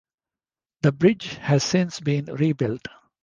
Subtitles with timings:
[0.81, 2.87] The bridge has since been rebuilt.